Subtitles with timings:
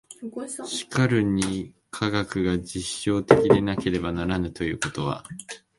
[0.65, 5.23] しかるに科学が実証的でなければならぬということは、